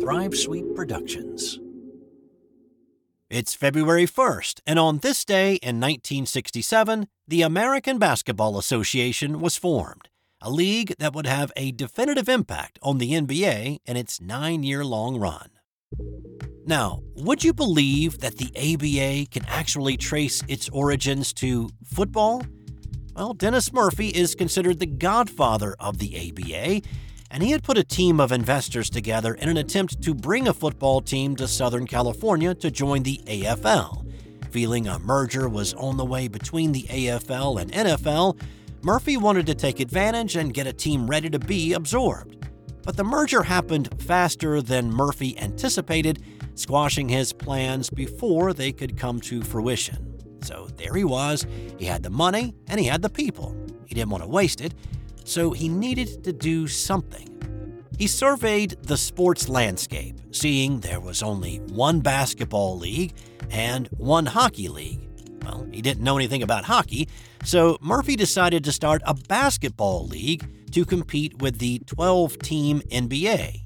[0.00, 1.58] Thrive Sweet Productions.
[3.30, 10.08] It's February 1st, and on this day in 1967, the American Basketball Association was formed,
[10.42, 14.84] a league that would have a definitive impact on the NBA in its nine year
[14.84, 15.50] long run.
[16.66, 22.42] Now, would you believe that the ABA can actually trace its origins to football?
[23.14, 26.82] Well, Dennis Murphy is considered the godfather of the ABA,
[27.30, 30.52] and he had put a team of investors together in an attempt to bring a
[30.52, 34.06] football team to Southern California to join the AFL.
[34.50, 38.40] Feeling a merger was on the way between the AFL and NFL,
[38.82, 42.48] Murphy wanted to take advantage and get a team ready to be absorbed.
[42.82, 46.24] But the merger happened faster than Murphy anticipated,
[46.54, 50.18] squashing his plans before they could come to fruition.
[50.42, 51.46] So there he was.
[51.78, 53.54] He had the money and he had the people.
[53.86, 54.74] He didn't want to waste it,
[55.24, 57.26] so he needed to do something.
[57.98, 63.14] He surveyed the sports landscape, seeing there was only one basketball league
[63.50, 65.06] and one hockey league.
[65.42, 67.08] Well, he didn't know anything about hockey,
[67.44, 73.64] so Murphy decided to start a basketball league to compete with the 12 team NBA.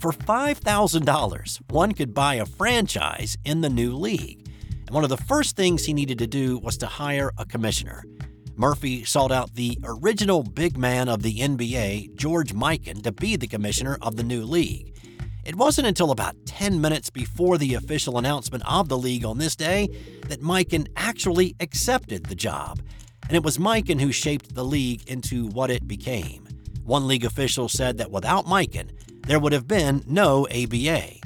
[0.00, 4.48] For $5,000, one could buy a franchise in the new league.
[4.86, 8.04] And one of the first things he needed to do was to hire a commissioner.
[8.58, 13.46] Murphy sought out the original big man of the NBA, George Mikan, to be the
[13.46, 14.96] commissioner of the new league.
[15.44, 19.54] It wasn't until about 10 minutes before the official announcement of the league on this
[19.54, 19.86] day
[20.26, 22.80] that Mikan actually accepted the job.
[23.28, 26.48] And it was Mikan who shaped the league into what it became.
[26.82, 28.90] One league official said that without Mikan,
[29.24, 31.20] there would have been no ABA.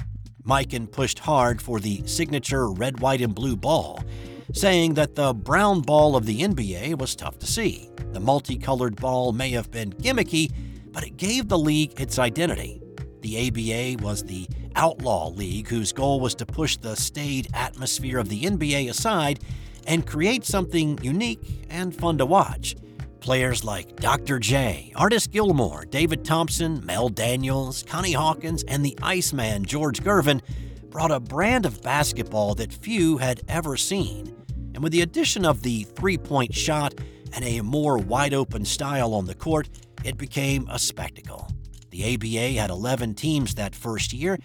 [0.45, 4.03] Mikan pushed hard for the signature red, white, and blue ball,
[4.53, 7.89] saying that the brown ball of the NBA was tough to see.
[8.13, 10.51] The multicolored ball may have been gimmicky,
[10.91, 12.79] but it gave the league its identity.
[13.21, 18.29] The ABA was the outlaw league whose goal was to push the staid atmosphere of
[18.29, 19.39] the NBA aside
[19.87, 22.75] and create something unique and fun to watch.
[23.21, 24.37] Players like Dr.
[24.37, 30.41] J, Artis Gilmore, David Thompson, Mel Daniels, Connie Hawkins, and the Iceman George Gervin
[30.89, 34.42] brought a brand of basketball that few had ever seen.
[34.73, 36.93] And with the addition of the three point shot
[37.33, 39.69] and a more wide open style on the court,
[40.03, 41.47] it became a spectacle.
[41.91, 44.39] The ABA had 11 teams that first year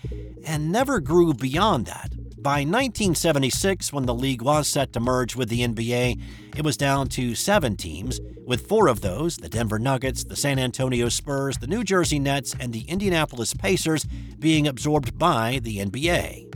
[0.45, 2.13] and never grew beyond that.
[2.41, 6.21] By 1976, when the league was set to merge with the NBA,
[6.57, 10.59] it was down to seven teams, with four of those the Denver Nuggets, the San
[10.59, 14.05] Antonio Spurs, the New Jersey Nets, and the Indianapolis Pacers
[14.39, 16.48] being absorbed by the NBA.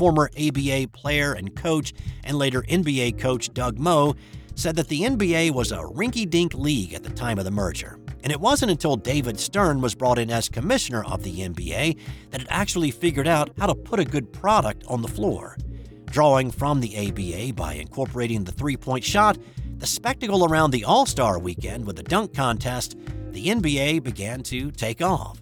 [0.00, 1.92] Former ABA player and coach,
[2.24, 4.16] and later NBA coach Doug Moe,
[4.54, 7.98] said that the NBA was a rinky dink league at the time of the merger.
[8.24, 11.98] And it wasn't until David Stern was brought in as commissioner of the NBA
[12.30, 15.58] that it actually figured out how to put a good product on the floor.
[16.06, 19.36] Drawing from the ABA by incorporating the three point shot,
[19.76, 22.96] the spectacle around the All Star weekend with the dunk contest,
[23.32, 25.39] the NBA began to take off.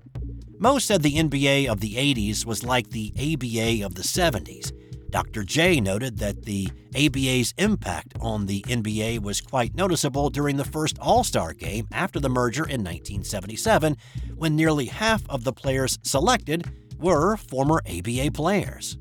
[0.60, 4.72] Moe said the NBA of the 80s was like the ABA of the 70s.
[5.10, 5.44] Dr.
[5.44, 10.98] J noted that the ABA's impact on the NBA was quite noticeable during the first
[10.98, 13.96] All Star game after the merger in 1977,
[14.36, 16.66] when nearly half of the players selected
[16.98, 18.98] were former ABA players.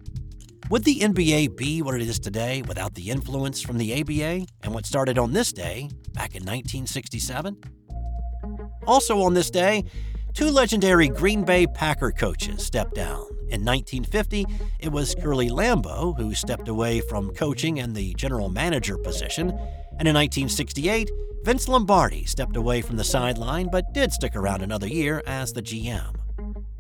[0.70, 4.74] Would the NBA be what it is today without the influence from the ABA and
[4.74, 7.58] what started on this day back in 1967?
[8.86, 9.86] Also on this day,
[10.38, 13.26] two legendary Green Bay Packer coaches stepped down.
[13.50, 14.46] In 1950,
[14.78, 19.50] it was Curly Lambeau who stepped away from coaching and the general manager position.
[19.98, 21.10] And in 1968,
[21.44, 25.64] Vince Lombardi stepped away from the sideline but did stick around another year as the
[25.64, 26.14] GM.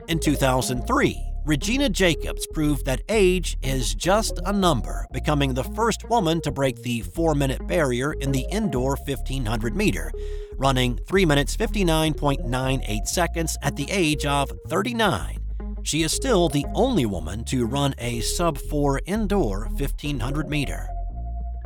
[0.07, 6.41] In 2003, Regina Jacobs proved that age is just a number, becoming the first woman
[6.41, 10.11] to break the four minute barrier in the indoor 1500 meter,
[10.57, 15.37] running 3 minutes 59.98 seconds at the age of 39.
[15.83, 20.89] She is still the only woman to run a sub 4 indoor 1500 meter.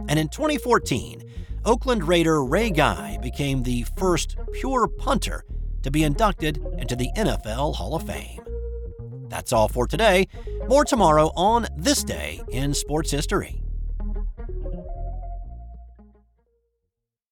[0.07, 1.24] And in 2014,
[1.66, 5.44] Oakland Raider Ray Guy became the first pure punter
[5.81, 8.41] to be inducted into the NFL Hall of Fame.
[9.31, 10.28] That's all for today.
[10.68, 13.61] More tomorrow on This Day in Sports History.